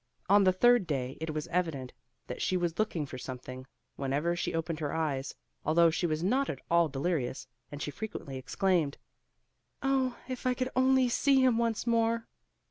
[0.29, 1.93] On the third day, it was evident
[2.25, 3.67] that she was looking for something,
[3.97, 8.35] whenever she opened her eyes, although she was not at all delirious; and she frequently
[8.37, 8.97] exclaimed,
[9.83, 10.17] "Oh!
[10.27, 12.27] if I could only see him once more!"